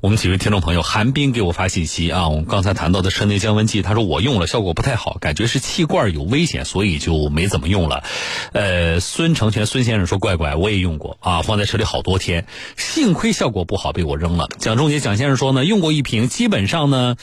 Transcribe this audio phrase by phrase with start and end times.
[0.00, 8.04] 我们几位听众朋友，韩冰给我发信息啊，我们刚才谈到的车内降温计，他说我用了效果不太好，感觉是气罐有危险，所以就没怎么用了。
[8.52, 12.46] 呃，孙成全孙先生说，乖乖，我也用过啊，放在车里好多天，
[12.76, 14.48] 幸亏效果不好被我扔了。
[14.58, 17.16] 蒋仲杰蒋先生说呢，用过一瓶，基本上呢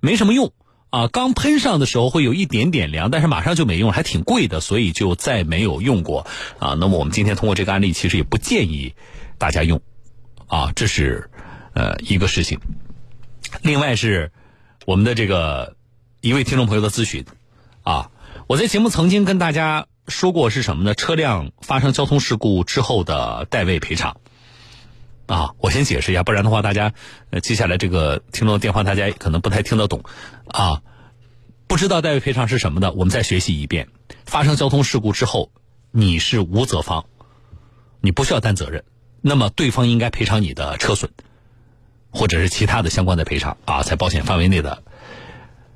[0.00, 0.52] 没什么用
[0.90, 6.26] 啊，刚喷上的时候会有一点点凉，但是马上就没用，还挺贵的，所以就再没有用过
[6.58, 6.76] 啊。
[6.78, 8.94] 那么我们今天通过这个案例，其实也不建议
[9.38, 9.80] 大家用
[10.46, 11.30] 啊，这是。
[11.76, 12.58] 呃，一个事情，
[13.60, 14.32] 另外是
[14.86, 15.76] 我们的这个
[16.22, 17.26] 一位听众朋友的咨询
[17.82, 18.10] 啊，
[18.46, 20.94] 我在节目曾经跟大家说过是什么呢？
[20.94, 24.16] 车辆发生交通事故之后的代位赔偿
[25.26, 26.94] 啊，我先解释一下，不然的话，大家
[27.28, 30.02] 呃接下来这个听众电话大家可能不太听得懂
[30.48, 30.80] 啊，
[31.66, 33.88] 不知道代位赔偿是什么的，我们再学习一遍。
[34.24, 35.52] 发生交通事故之后，
[35.90, 37.04] 你是无责方，
[38.00, 38.82] 你不需要担责任，
[39.20, 41.10] 那么对方应该赔偿你的车损。
[42.16, 44.82] 或者是其他的相关的赔偿啊，在保险范围内的，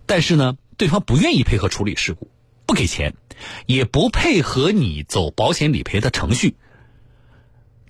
[0.06, 2.30] 但是呢，对方不愿意配合处理事故，
[2.64, 3.14] 不给钱，
[3.66, 6.56] 也不配合你走保险理赔的程序。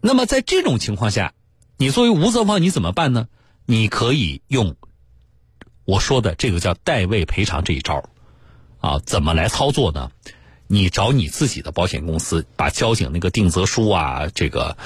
[0.01, 1.33] 那么在这种情况下，
[1.77, 3.29] 你作为无责方，你怎么办呢？
[3.67, 4.75] 你可以用
[5.85, 8.03] 我说的这个叫代位赔偿这一招
[8.81, 10.11] 啊，怎么来操作呢？
[10.73, 14.77] 你找你自己的保险公司，把交警那个定责书啊，这个，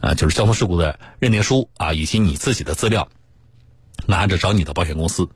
[0.00, 3.08] 呃，就是交通事故的认定书啊，以及你自己的资料，
[4.04, 5.28] 拿着找你的保险公司，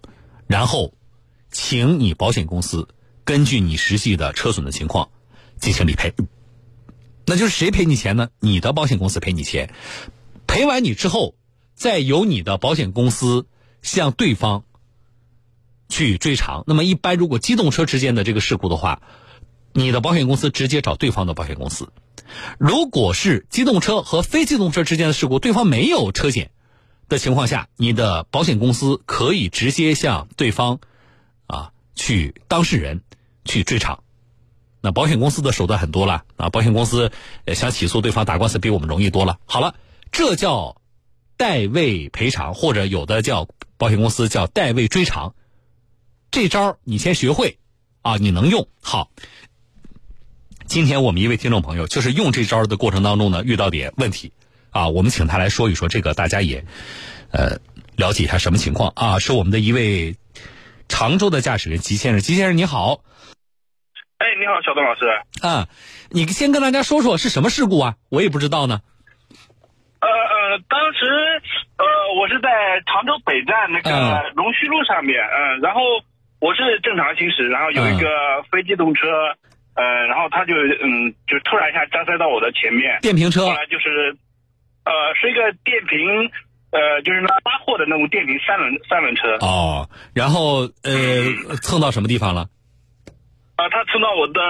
[0.48, 0.92] 然后，
[1.53, 2.89] 请你保险公司
[3.23, 5.08] 根据你实际的车损的情况
[5.61, 6.12] 进行理赔。
[7.25, 8.30] 那就是谁赔你钱呢？
[8.41, 9.73] 你的保险公司赔你钱，
[10.48, 11.36] 赔完你之后，
[11.77, 13.47] 再由你的保险公司
[13.83, 14.64] 向对方
[15.89, 16.64] 去追偿。
[16.67, 19.00] 那么，一般如果机动车之间的这个事故的话，
[19.73, 21.89] 你的保险公司直接找对方的保险公司。
[22.59, 26.51] 如果是机动车和非机动车之间的事故，对方没有车险
[27.09, 30.81] 的情况下，你的保险公司可以直接向对方
[31.47, 33.03] 啊去当事人
[33.45, 34.03] 去追偿。
[34.81, 37.13] 那保险公司的手段很多了啊，保险公司
[37.55, 39.39] 想起诉对方打官司比我们容易多了。
[39.45, 39.74] 好了，
[40.11, 40.80] 这叫
[41.36, 45.35] 代位赔偿，或者有的叫保险公司叫代位追偿。
[46.30, 47.58] 这招你先学会
[48.01, 49.11] 啊，你能用好。
[50.73, 54.33] 今天我们一位听众朋友就是用这招的过程当中呢，遇到点问题，
[54.71, 56.65] 啊，我们请他来说一说，这个大家也，
[57.31, 57.61] 呃，
[57.95, 59.19] 了解一下什么情况啊？
[59.19, 60.17] 是我们的一位
[60.89, 63.01] 常州的驾驶员吉先生，吉先生你好。
[64.17, 65.05] 哎，你好，小东老师。
[65.47, 65.69] 啊，
[66.09, 67.97] 你先跟大家说说是什么事故啊？
[68.09, 68.81] 我也不知道呢。
[70.01, 71.05] 呃呃，当时
[71.77, 71.85] 呃，
[72.19, 72.49] 我是在
[72.87, 75.83] 常州北站那个龙须路上面，嗯，然后
[76.41, 78.09] 我是正常行驶，然后有一个
[78.51, 79.37] 非机动车。
[79.75, 84.15] 呃，然后他就嗯，就突然一下加塞到我的前面，电瓶车，后来就是，
[84.85, 86.31] 呃，是一个电瓶，
[86.73, 89.37] 呃，就是那拉货的那种电瓶三轮三轮车。
[89.41, 92.43] 哦，然后呃，蹭到什么地方了？
[93.57, 94.41] 啊，他蹭到我的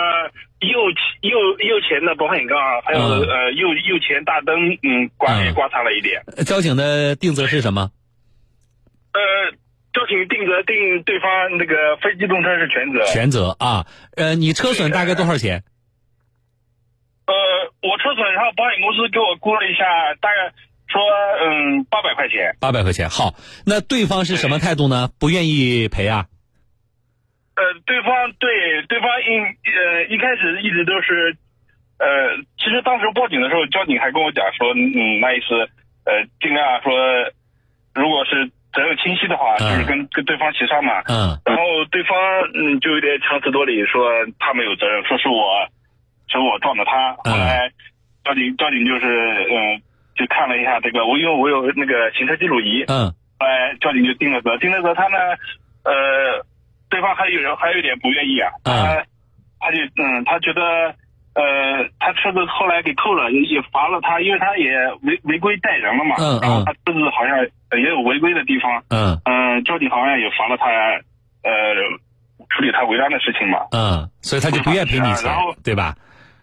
[0.60, 0.78] 右
[1.21, 6.21] 右右前的保险杠，还有呃右右前大灯，嗯，刮也刮擦了一点。
[6.44, 7.91] 交警的定责是什么？
[9.12, 9.21] 呃。
[9.92, 13.86] 交警定责定对方那个非机动车是全责，全责啊，
[14.16, 15.62] 呃，你车损大概多少钱？
[17.26, 17.34] 呃，
[17.82, 19.84] 我车损，然后保险公司给我估了一下，
[20.19, 20.48] 大概
[20.88, 21.00] 说
[21.44, 22.56] 嗯八百块钱。
[22.58, 23.34] 八百块钱，好，
[23.66, 25.10] 那对方是什么态度呢？
[25.20, 26.24] 不愿意赔啊？
[27.54, 28.48] 呃，对方对
[28.88, 29.28] 对方一
[29.69, 31.36] 呃一开始一直都是，
[31.98, 35.53] 呃，其实当时报警的时候，交警还跟我讲说，嗯，那意思
[36.09, 36.97] 呃尽量说，
[37.94, 38.50] 如果是。
[38.72, 41.03] 责任清晰的话，就是跟跟对方协商嘛。
[41.06, 41.37] 嗯。
[41.44, 42.16] 然后对方
[42.55, 45.69] 嗯就有点强词夺理，说他没有责任，说是我，
[46.28, 47.12] 说我撞的他。
[47.25, 47.71] 后来
[48.25, 49.06] 交警交警就是
[49.50, 49.83] 嗯
[50.16, 52.84] 就看了一下这个，我因为我有那个行车记录仪。
[52.88, 53.12] 嗯。
[53.38, 55.19] 后来交警就定了责，定了责他呢，
[55.84, 56.47] 呃，
[56.89, 58.50] 对方还有人还有点不愿意啊。
[58.65, 59.04] 他
[59.60, 60.94] 他就嗯他觉得。
[61.34, 61.43] 呃，
[61.98, 64.69] 他车子后来给扣了，也也罚了他，因为他也
[65.03, 66.16] 违违规带人了嘛。
[66.19, 67.41] 嗯然后他车子好像
[67.81, 68.84] 也有违规的地方。
[68.88, 69.16] 嗯。
[69.24, 70.66] 嗯，交警好像也罚了他，
[71.42, 71.53] 呃，
[72.51, 73.65] 处理他违章的事情嘛。
[73.72, 74.10] 嗯。
[74.21, 75.33] 所以他就不愿赔你钱，
[75.65, 75.97] 对吧？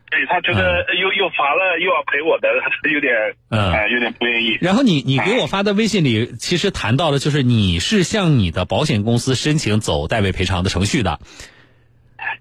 [0.09, 3.13] 对他觉得又又罚了又要赔我的，他有点
[3.51, 4.57] 嗯，有点不愿意。
[4.59, 11.19] 然后你你给我发的微信里，其实谈到了，就是你是向你的保险公司申请走代位赔偿的程序的。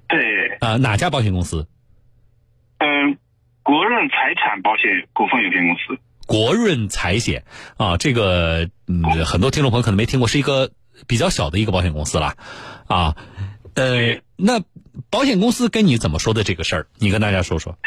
[0.09, 0.57] 对。
[0.61, 1.67] 啊，哪家保险公司？
[2.79, 3.19] 嗯，
[3.63, 6.01] 国润财产保险股份有限公司。
[6.27, 7.45] 国润财险
[7.79, 10.71] 啊，这个嗯，很多听众朋友可能没听过，是一个
[11.07, 12.35] 比较小的一个保险公司了
[12.87, 13.17] 啊。
[13.75, 14.61] 呃，那
[15.11, 16.87] 保险公司跟你怎么说的这个事儿？
[16.99, 17.79] 你跟大家说说。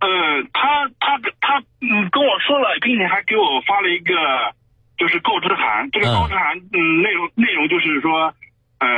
[0.00, 0.08] 呃，
[0.52, 4.14] 他他他嗯跟我说了，并且还给我发了一个
[4.98, 8.34] 就是告知函，这个告知函，嗯，内容内容就是说，
[8.80, 8.88] 呃，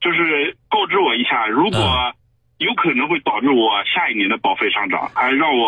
[0.00, 1.78] 就是告知我一下，如果
[2.62, 5.66] 有可能会导致我下一年的保费上涨，还让我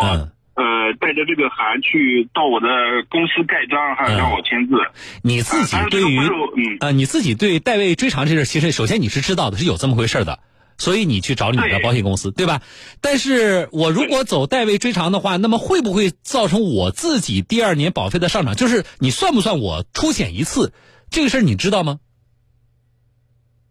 [0.55, 2.67] 呃带着这个函去到我的
[3.09, 4.75] 公司盖章，还让我签字。
[5.21, 10.39] 你自己对于嗯呃，你自己对代位追偿这事，其实首先你是知道的，是有这么回事的。
[10.77, 12.61] 所以你去找你的保险公司，对吧？
[12.99, 18.55] 但是我如果走代位追偿的话，那么会不会造成我自己第二年保费的上涨？
[18.55, 20.73] 就是你算不算我出险一次？
[21.09, 21.99] 这个事儿你知道吗？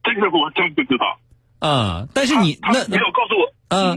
[0.02, 1.18] 这个我真不知道。
[1.64, 3.48] 啊，但是你那没有告诉我。
[3.72, 3.96] 嗯，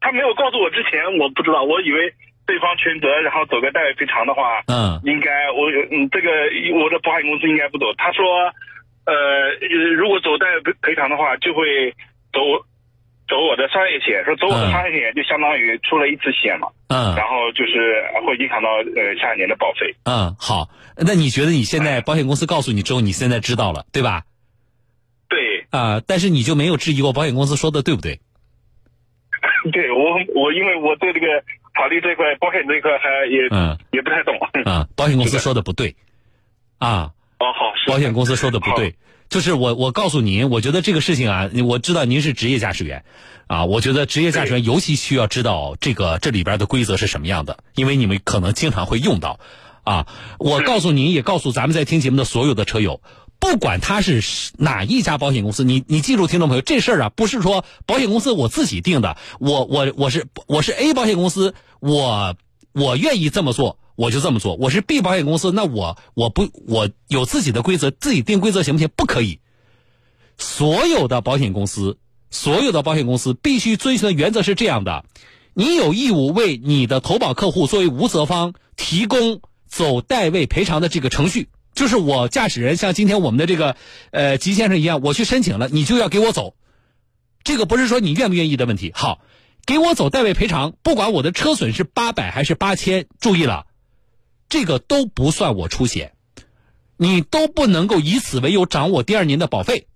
[0.00, 2.14] 他没有告诉我之前，我不知道，我以为
[2.46, 6.30] 对方全责，然后走个代位赔偿的话，嗯，应该我嗯这个
[6.78, 7.86] 我的保险公司应该不走。
[7.98, 8.24] 他说。
[9.06, 9.12] 呃，
[10.00, 11.92] 如果走代赔赔偿的话，就会
[12.32, 12.40] 走
[13.28, 16.68] 走我的商业险，说走我的商业险就相当于出了一次险嘛。
[16.88, 17.14] 嗯。
[17.14, 19.94] 然后就是会影响到呃下一年的保费。
[20.04, 24.22] 嗯，好，那你觉得你现在保险公司告诉你之后，你现在知道了，对吧？
[25.74, 25.80] 对。
[25.80, 28.20] 啊，但是你就没有质疑过保险公司说的对不对？
[29.72, 31.26] 对我，我因为我对这个
[31.74, 34.34] 法律这块、保险这块还也嗯也不太懂。
[34.64, 35.96] 啊，保险公司说的不对。
[36.78, 37.12] 啊。
[37.40, 38.94] 哦，好，保险公司说的不对，
[39.28, 43.04] 就是我我告诉您，我觉得这个事情啊，我知道您是职业驾驶员，
[43.48, 49.40] 啊，我觉得职业驾驶员尤其需要知道这个这里边的规则是什么样的，因为你们可能经常会用到，
[49.82, 50.06] 啊，
[50.38, 53.00] 我告诉您，也告诉咱们在听节目的所有的车友，
[53.44, 54.24] 不管他是
[54.56, 62.36] 哪一家保险公司，你你记住，听众朋友，这事儿啊，不是说保险公司我自己定的，我我我是我是 A 保险公司，我
[62.72, 63.78] 我愿意这么做。
[63.96, 68.88] 我就这么做，我是 B 保险公司，那我我不我有自己的规则，自己定规则行不行？
[68.96, 69.40] 不可以。
[70.38, 71.98] 所有的保险公司，
[72.30, 75.04] 所有的保险公司必须遵循的原则是这样的：
[75.52, 81.50] 你有义务为你的投保客户作为无责方提供走代位赔偿的这个程序。
[81.74, 83.76] 就是我驾驶人像今天我们的这个
[84.10, 86.56] 呃吉先生一样，我去申请了，你就要给我走。
[87.42, 88.92] 这个不是说你愿不愿意的问题。
[88.94, 89.20] 好，
[89.66, 93.66] 给我走代位赔偿，不管我的车损是八百还是八千，注意了。
[94.48, 96.14] 这个都不算我出险，
[96.96, 99.88] 你都不能够以此为由涨我第二年的保费。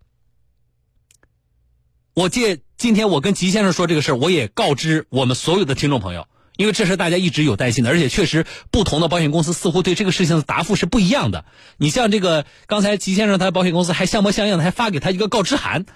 [2.15, 6.27] 我借今天我跟吉先生说这个事儿，我也告知我们所有的听众朋友，
[6.59, 11.47] 因为这是大家一直有担心的，而且确实不同的保险公司似乎对这个事情的答复是不一样的。
[11.79, 15.87] 你像这个刚才吉先生他的保险公司还像模像样的还发给他一个告知函，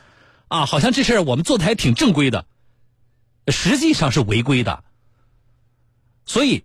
[0.49, 2.47] 啊，好像这事儿我们做的还挺正规的，
[3.49, 4.85] 实际上是违规的，
[6.25, 6.65] 所以。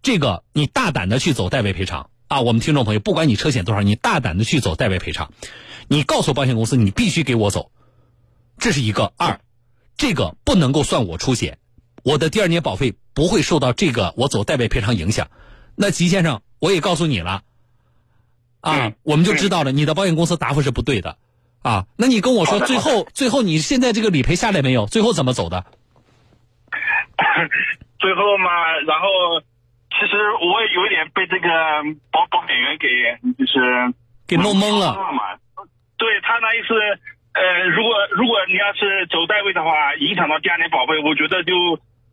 [0.00, 2.40] 这个你大胆的去走代位赔偿啊！
[2.40, 5.32] 我们听众朋友，不管你车险多少，你大胆的去走代位赔偿，
[5.88, 7.72] 你告诉保险公司你必须给我走，
[8.58, 9.40] 这是一个二，
[9.96, 11.58] 这个不能够算我出险，
[12.08, 15.28] 我的第二年保费不会受到这个我走代位赔偿影响。
[15.76, 17.42] 那吉先生，我也告诉你了，
[18.60, 21.18] 啊，我们就知道了，你的保险公司答复是不对的，
[21.62, 24.86] 啊，那你跟我说最后最后你现在这个理赔下来没有？
[24.86, 25.66] 最后怎么走的？
[28.00, 29.06] 最后嘛，然后。
[29.90, 31.48] 其实我也有一点被这个
[32.12, 32.86] 保保险员给
[33.34, 33.92] 就是
[34.28, 35.34] 给弄懵了嘛。
[35.96, 36.70] 对他那意思，
[37.32, 41.50] 呃，如果如果你要是走代位的话，影响到第二年保费，我觉得就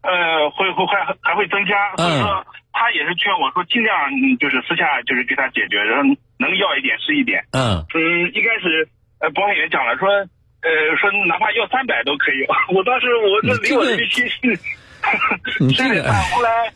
[0.05, 1.95] 呃会会还还会增加。
[1.97, 3.93] 所以说他也是劝我说尽量
[4.39, 6.03] 就是私下就是给他解决，然后
[6.37, 7.43] 能要一点是一点。
[7.51, 8.87] 嗯嗯，一开始
[9.19, 10.69] 呃保险员讲了说呃
[11.01, 12.45] 说哪怕要三百都可以。
[12.75, 14.59] 我当时我这离我的预期是，
[15.59, 16.71] 你这个后来。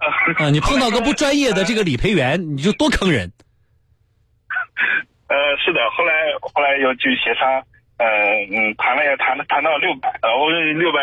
[0.00, 3.30] 啊，你碰到个不专业的这个理赔员，你就多坑人。
[5.28, 7.62] 呃，是的，后来后来又去协商，
[8.00, 10.98] 嗯嗯，谈了也谈了谈到六百，然后六百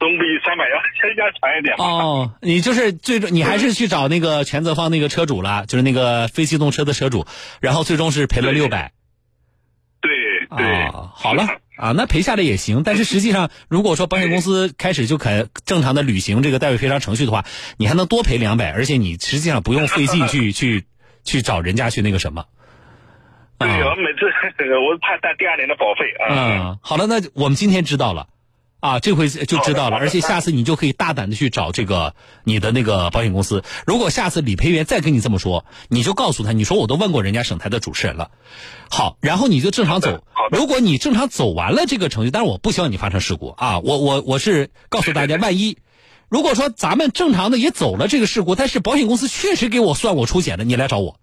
[0.00, 1.76] 总比三百要要强一点。
[1.78, 7.26] 哦，你就是最终你还是去找那个全责方那个车主了，就是那个非机动车的车主，
[7.60, 8.92] 然后最终是赔了六百。
[10.00, 10.10] 对
[10.56, 11.46] 对，好了。
[11.76, 17.44] 啊，那赔下来也行，但是实际上，如果说保险公司开始就肯正常的履行这个代位赔偿程序的话，
[17.76, 20.84] 你还能多赔两百，而且你实际上不用费劲去去
[21.24, 22.44] 去找人家去那个什么。
[23.66, 24.26] 对，我每次
[24.76, 26.26] 我怕带第二年的保费啊。
[26.30, 28.28] 嗯，好了，那我们今天知道了。
[28.80, 33.62] 啊，这回就知道了，而且下次你就可以大胆的去找这个你的那个保险公司。
[33.86, 38.32] 如果下次理赔员再跟你这么说，你就告诉他，你说我都问过人家省台的主持人了。
[38.90, 40.24] 好，然后你就正常走。
[40.50, 43.78] 如果你正常走完了这个程序，但是我不希望你发生事故啊。
[43.78, 45.78] 我我我是告诉大家，万一
[46.28, 51.20] 如果说咱们正常的也走了这个事故，但是保险公司确实给我算我出险的，你来找我。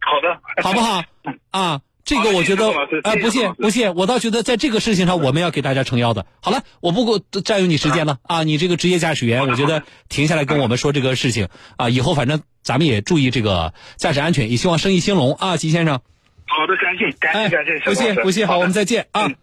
[0.00, 1.04] 好的，好不好？
[1.50, 1.80] 啊。
[2.02, 2.72] 这个我觉得
[3.04, 6.26] 哎，不谢谢谢不谢，我倒觉得在这个事情上我们要给大家撑腰的。
[6.40, 16.00] 好了，我不过占用你时间了啊，你这个职业驾驶员，我觉得停下来跟我们说这个事情啊，以后反正咱们也注意这个驾驶安全，也希望生意兴隆啊，吉先生。
[16.46, 19.26] 好的，感谢感哎谢感谢，，不谢不谢，好，我们再见啊。
[19.26, 19.36] 嗯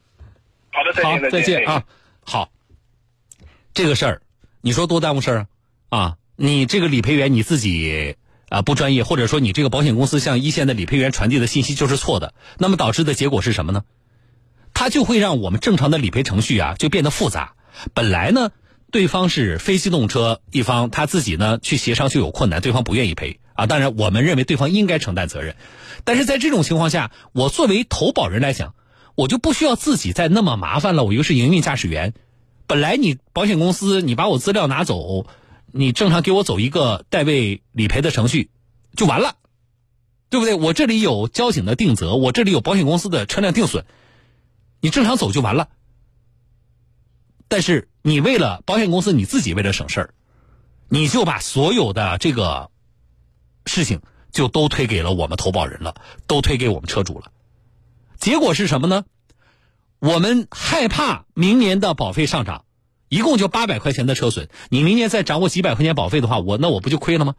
[0.73, 1.83] 好的，再好见，再见啊。
[2.25, 2.49] 好，
[3.73, 4.21] 这个事儿，
[4.59, 5.47] 你说多耽误事儿
[5.87, 5.99] 啊？
[5.99, 8.17] 啊，你这个理赔员你自己
[8.49, 13.83] 啊不专业，或者说你这个保险公司向一线的理赔员传递的信息就是错的，那么导致的结果是什么呢？
[14.73, 17.53] 它就会让我们正常的理赔程序啊就变得复杂。
[17.93, 18.51] 本来呢，
[18.91, 23.65] 对方是非机动车一方，他自己呢去协商就有困难，对方不愿意赔啊。
[23.65, 25.55] 当然，我们认为对方应该承担责任，
[26.03, 28.75] 但是在这种情况下，我作为投保人来讲，
[29.15, 31.03] 我就不需要自己再那么麻烦了。
[31.03, 32.13] 我又是营运驾驶员，
[32.67, 35.25] 本来你保险公司你把我资料拿走，
[35.77, 38.49] 你正常给我走一个代位理赔的程序
[38.95, 39.35] 就完了，
[40.29, 40.55] 对不对？
[40.55, 43.85] 我这里有交警的定责，我这里有保险公司的车辆定损，
[44.81, 45.69] 你正常走就完了。
[47.47, 50.13] 但是你为了保险公司，你自己为了省事儿，
[50.89, 52.71] 你就把所有的这个
[53.65, 55.95] 事情就都推给了我们投保人了，
[56.27, 57.31] 都推给我们车主了。
[58.17, 59.05] 结果是什么呢？
[59.99, 62.65] 我们害怕明年的保费上涨，
[63.09, 67.35] 一共就八百块钱的车损，你明年再涨我几百块钱保费的话，我那我不就亏了吗？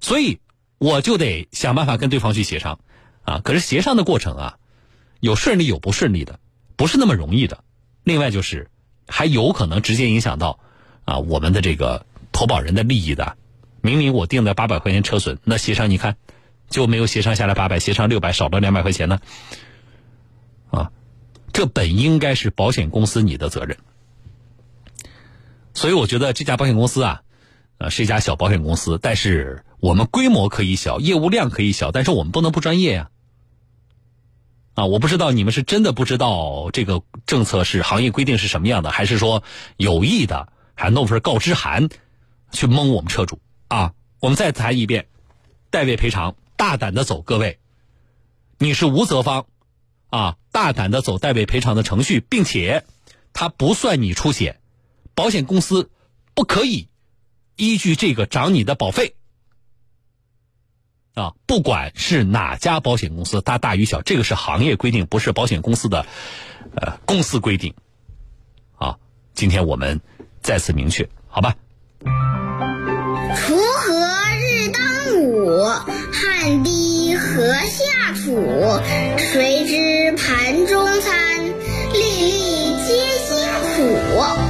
[0.00, 0.40] 所以
[0.78, 2.80] 我就得想办法跟对方去协商，
[3.22, 4.58] 啊，可是协商的过程啊，
[5.20, 6.40] 有顺利有不顺利的，
[6.76, 7.64] 不是那么容易的。
[8.04, 8.70] 另外就是，
[9.06, 10.60] 还有可能直接影响到
[11.04, 13.36] 啊我们的这个投保人的利益的。
[13.80, 16.16] 明明我定的八百块钱车损，那协商你看
[16.68, 19.20] 就没有协商下来八百，协商六百，少了两百块钱呢。
[20.70, 20.90] 啊，
[21.52, 23.78] 这本应该是保险公司你的责任。
[25.78, 27.22] 所以我觉得这家保险公司啊，
[27.78, 33.10] 呃是一家小保险公司，但是我们规模可以小，业务量可以小，但是我们不能不专业呀、
[34.74, 34.86] 啊。
[34.86, 39.44] 我不知道你们是真的不知道这个政策是行业规定是什么样的，还是说
[39.76, 41.88] 有意的还弄份告知函
[42.50, 43.92] 去蒙我们车主啊？
[44.18, 45.06] 我们再谈一遍，
[45.70, 47.60] 代位赔偿，大胆的走，各位，
[48.58, 49.46] 你是无责方
[50.10, 52.84] 啊，大胆的走代位赔偿的程序，并且
[53.32, 54.58] 它不算你出险，
[55.18, 55.90] 保险公司
[56.32, 56.86] 不可以
[57.56, 59.16] 依据这个涨你的保费。
[61.14, 66.06] 啊，不管是哪家保险公司，它大与小，这个是行业规定，不是保险公司的
[66.76, 67.74] 呃公司规定。
[68.76, 68.96] 啊，
[69.34, 70.00] 今天我们
[70.40, 71.56] 再次明确，好吧？
[72.04, 73.90] 锄禾
[74.38, 75.64] 日当午，
[76.12, 78.46] 汗滴禾下土。
[79.18, 81.44] 谁知盘中餐，
[81.92, 82.94] 粒粒皆
[83.26, 83.34] 辛
[83.74, 84.47] 苦。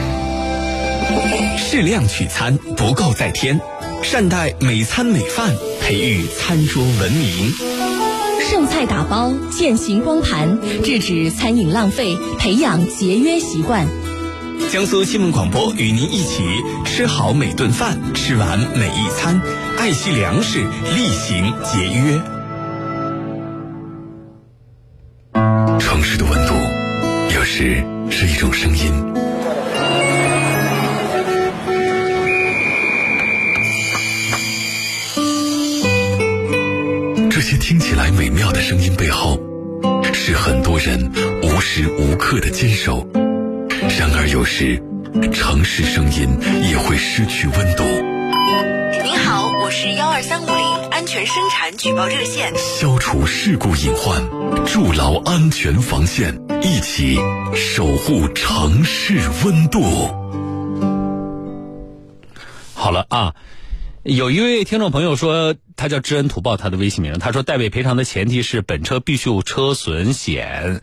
[1.59, 3.61] 适量取餐，不够再添。
[4.03, 7.53] 善待每餐每饭，培育餐桌文明。
[8.49, 13.87] 剩菜打包，践行光盘，制止餐饮浪费，培养节约习惯。
[14.73, 16.43] 江苏新闻广播与您一起
[16.85, 19.43] 吃好每顿饭，吃完每一餐，
[19.79, 20.61] 爱惜粮食，
[20.95, 22.38] 厉行节约。
[37.89, 39.41] 起来美妙的声音背后，
[40.13, 41.11] 是很多人
[41.43, 43.09] 无时无刻的坚守。
[43.99, 44.79] 然而，有时
[45.33, 46.29] 城市声音
[46.69, 47.85] 也会失去温度。
[49.03, 52.53] 您好，我是幺二三五零安全生产举报热线。
[52.59, 54.21] 消除事故隐患，
[54.67, 57.19] 筑牢安全防线，一起
[57.55, 59.81] 守护城市温度。
[62.75, 63.35] 好了啊，
[64.09, 70.81] 有一位听众朋友说，他叫知恩图报，他的微信名，他说代位赔偿的前提是本车必须有车损险，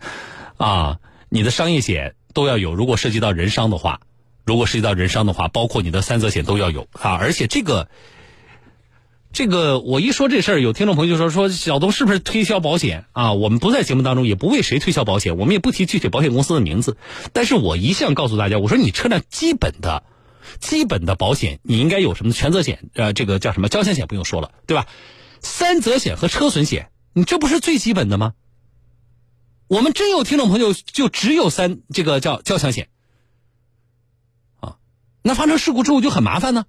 [0.58, 3.98] 啊，你的商业险都要有，如果涉及到人伤的话，
[4.44, 7.88] 如果涉及到人伤的话，包括你的三责险都要有啊，而且这个。
[9.32, 13.32] 这个我一说这事儿，有听众朋友就说说小东是不是推销保险啊？
[13.32, 16.96] 我们不在节目当中也不为谁推销保险，我们也不提具体保险公司的名字。
[17.32, 20.04] 但是我一向告诉大家，我说你车辆基本的、
[20.60, 22.88] 基本的保险，你应该有什么全责险？
[22.94, 24.86] 呃，这个叫什么交强险不用说了，对吧？
[25.40, 28.34] 三责险和车损险，你这不是最基本的吗？
[29.68, 32.88] 我们真有听众朋友就只有三这个叫交强险
[34.60, 34.78] 啊，
[35.22, 36.66] 那发生事故之后就很麻烦呢。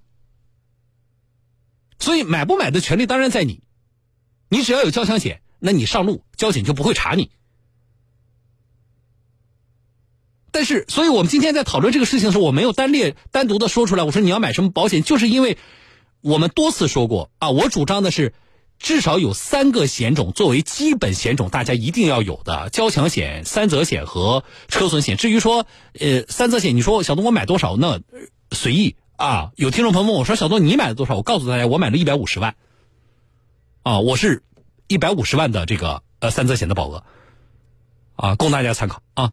[1.98, 3.62] 所以买不买的权利当然在你，
[4.48, 7.30] 你只要有交强险，那你上路交警就不会查你。
[10.50, 14.04] 但是，所以我们今天在讨论这个事情的时候，我没有单列单独的说出来。
[14.04, 15.58] 我说你要买什么保险，就是因为
[16.20, 18.32] 我们多次说过啊，我主张的是
[18.78, 25.16] 至少有三个险种作为基本险种，大家一定要有的：交强险、三责险和车损险。
[25.16, 25.66] 至于说，
[25.98, 27.76] 呃，三责险，你说小东我买多少？
[27.76, 28.00] 那
[28.52, 29.52] 随意啊。
[29.56, 31.16] 有听众朋友问我说，小东你买了多少？
[31.16, 32.54] 我告诉大家，我买了一百五十万。
[33.82, 34.42] 啊，我是
[34.86, 37.04] 一百五十万的这个呃三责险的保额，
[38.16, 39.32] 啊，供大家参考啊。